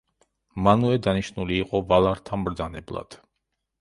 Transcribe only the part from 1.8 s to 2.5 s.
ვალართა